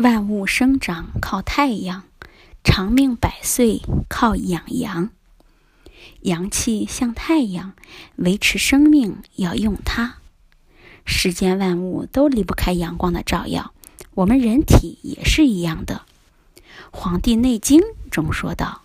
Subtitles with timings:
[0.00, 2.04] 万物生长靠太阳，
[2.62, 5.10] 长命百岁靠养阳。
[6.20, 7.72] 阳气像太阳，
[8.14, 10.18] 维持生命要用它。
[11.04, 13.72] 世间万物都离不开阳光的照耀，
[14.14, 16.02] 我们人体也是一样的。
[16.92, 18.82] 《黄帝内经》中说道：“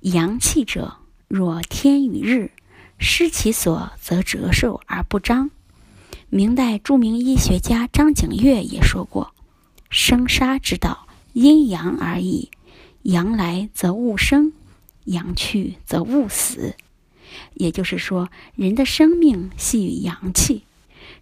[0.00, 0.96] 阳气者，
[1.28, 2.50] 若天与日，
[2.96, 5.50] 失其所，则折寿而不彰。”
[6.30, 9.33] 明代著名医学家张景岳也说过
[9.96, 12.50] ：“生杀之道，阴阳而已。
[13.02, 14.52] 阳来则物生。”
[15.04, 16.74] 阳去则物死，
[17.52, 20.64] 也就是说，人的生命系于阳气，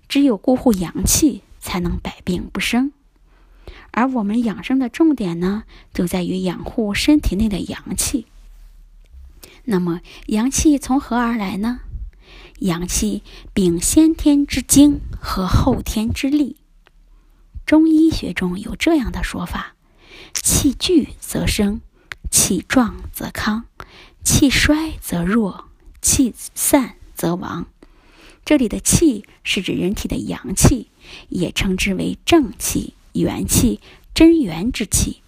[0.08, 2.92] 只有固护阳气，才能百病不生。
[3.90, 8.26] 而我们养生的重点呢，就在于养护身体内的阳气。
[9.64, 11.80] 那么，阳气从何而来呢？
[12.60, 16.56] 阳气禀先天之精和后天之力。
[17.66, 19.74] 中医学中有这样的说法：
[20.34, 21.80] 气聚则生。
[22.30, 23.66] 气壮则康，
[24.24, 25.66] 气衰则弱，
[26.00, 27.66] 气散则亡。
[28.42, 30.88] 这里的气是指人体的阳气，
[31.28, 33.80] 也称之为正气、元气、
[34.14, 35.20] 真元之气。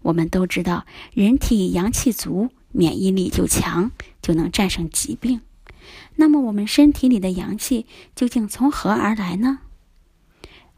[0.00, 3.90] 我们都知道，人体阳气足，免疫力就强，
[4.22, 5.42] 就能战胜疾病。
[6.16, 7.84] 那么，我们身体里的阳气
[8.16, 9.58] 究竟从何而来呢？《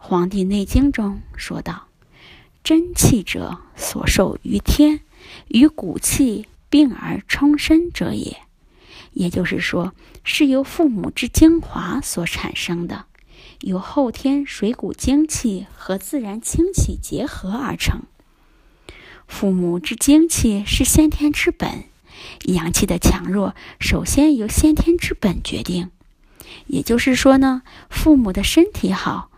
[0.04, 1.86] 黄帝内经》中说道
[2.64, 4.98] ：“真气者，所受于天。”
[5.46, 8.38] 与骨气并而充身者也，
[9.12, 13.04] 也就是说，是由父母之精华所产生的，
[13.60, 18.02] 由后天水谷精气和自然清气结合而成。
[19.28, 21.84] 父母之精气是先天之本，
[22.46, 25.92] 阳气的强弱首先由先天之本决定。
[26.66, 29.30] 也就是说呢，父母的身体好，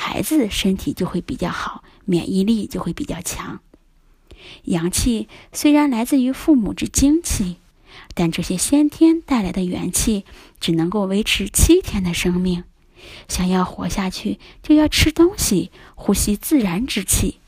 [0.00, 3.60] 孩子身体就会比较好，免疫力就会比较强。
[4.62, 7.56] 阳气虽然来自于父母之精气，
[8.14, 10.24] 但这些先天带来的元气
[10.60, 12.62] 只能够维持七天的生命。
[13.26, 17.40] 想要活下去，就要吃东西，呼吸自然之气。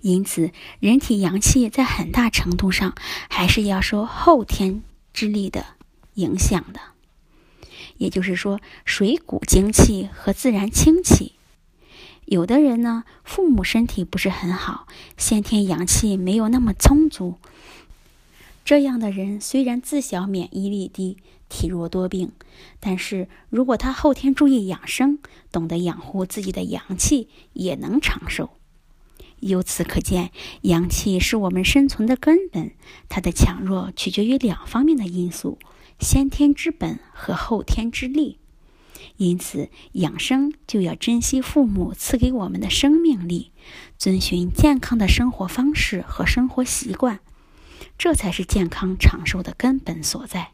[0.00, 0.50] 因此，
[0.80, 2.96] 人体阳气在很大程度上
[3.28, 4.82] 还是要受后天
[5.14, 5.64] 之力的
[6.14, 6.80] 影响的。
[8.00, 11.34] 也就是说，水谷精气和自然清气。
[12.24, 14.86] 有的人呢，父母身体不是很好，
[15.18, 17.34] 先天阳气没有那么充足。
[18.64, 21.18] 这样的人虽然自小免疫力低，
[21.50, 22.32] 体弱多病，
[22.78, 25.18] 但是如果他后天注意养生，
[25.52, 28.48] 懂得养护自己的阳气，也能长寿。
[29.40, 30.30] 由此可见，
[30.62, 32.72] 阳气是我们生存的根本，
[33.08, 35.58] 它的强弱取决于两方面的因素：
[35.98, 38.38] 先天之本和后天之力。
[39.16, 43.50] 因此，养生就要珍惜父母赐给我们的生命力，
[43.96, 47.20] 遵循健康的生活方式和生活习惯，
[47.96, 50.52] 这才是健康长寿的根本所在。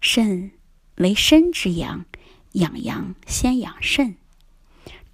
[0.00, 0.52] 肾
[0.96, 2.06] 为身之阳，
[2.52, 4.16] 养阳先养肾。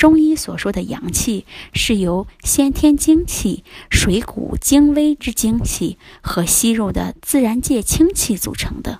[0.02, 8.98] 中医所说的阳气，是由先天精气、水谷精微之精气和吸入的自然界清气组成的。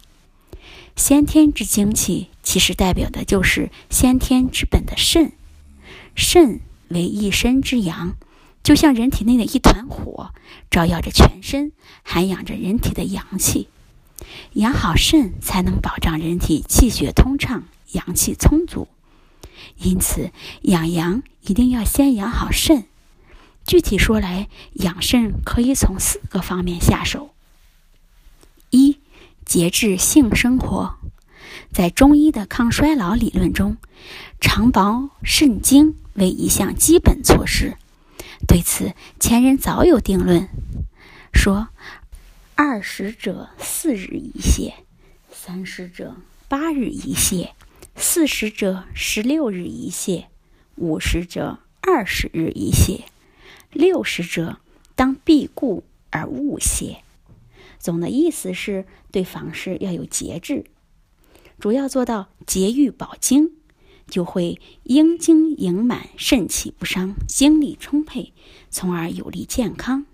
[0.95, 5.33] 先天之精气，其实代表的就是先天之本的肾。
[6.15, 8.15] 肾为一身之阳，
[8.63, 10.31] 就像人体内的一团火，
[10.71, 11.73] 照耀着全身，
[12.05, 13.67] 涵养着人体的阳气。
[14.53, 18.87] 养好肾，才能保障人体气血通畅、阳气充足。
[19.79, 20.31] 因此，
[20.63, 22.85] 养阳一定要先养好肾。
[23.65, 27.31] 具体说来，养肾可以从四个方面下手。
[28.71, 28.99] 一
[29.45, 30.97] 节制性生活，
[31.73, 33.77] 在中医的抗衰老理论中，
[34.41, 37.77] 长保肾精为一项基本措施。
[38.49, 40.49] 对此，前人早有定论，
[41.33, 41.69] 说：
[42.57, 44.73] 二十者四日一泻，
[45.31, 46.17] 三十者
[46.49, 47.51] 八日一泻，
[48.05, 50.25] 四十者十六日一泻，
[50.75, 53.03] 五十者二十日一泻，
[53.71, 54.59] 六十者
[54.97, 56.97] 当必固而勿泻。
[57.79, 60.65] 总的意思是对房事要有节制，
[61.61, 63.53] 主要做到节欲保精，
[64.09, 68.33] 就会阴精盈满，肾气不伤，精力充沛，
[68.69, 70.05] 从而有利健康。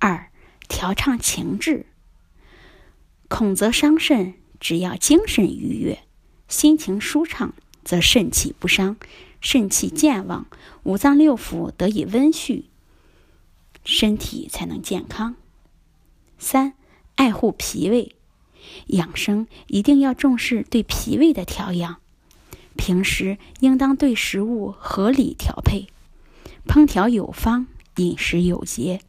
[0.00, 0.32] 二
[0.68, 1.86] 调畅情志，
[3.28, 6.00] 恐则伤肾，只要精神愉悦，
[6.52, 8.98] 心情舒畅，则肾气不伤，
[9.40, 10.46] 肾气健旺，
[10.82, 12.64] 五脏六腑得以温煦，
[13.86, 15.34] 身体才能健康。
[16.38, 16.74] 三、
[17.14, 18.14] 爱护脾胃，
[18.88, 21.96] 养生一定要重视对脾胃的调养。
[22.76, 25.86] 平时应当对食物合理调配，
[26.68, 27.66] 烹调有方，
[27.96, 29.00] 饮食有节，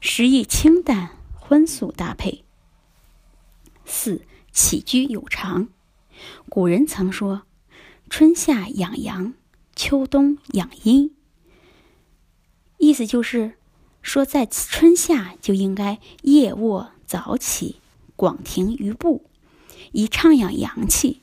[0.00, 2.44] 食宜清淡荤素搭配。
[3.84, 5.66] 四起居有常。
[6.48, 7.42] 古人曾说
[8.10, 9.34] ：“春夏养阳，
[9.74, 11.14] 秋冬养阴。”
[12.78, 13.54] 意思就是
[14.02, 17.76] 说，在春夏就应该夜卧早起，
[18.16, 19.24] 广庭于步，
[19.92, 21.20] 以畅养阳气；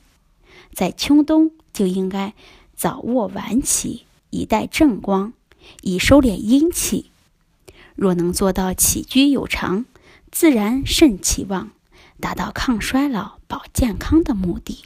[0.72, 2.34] 在秋冬就应该
[2.76, 5.32] 早卧晚起，以待正光，
[5.82, 7.10] 以收敛阴气。
[7.96, 9.84] 若能做到起居有常，
[10.30, 11.72] 自然肾气旺，
[12.20, 14.84] 达到抗衰老、保健康的目的。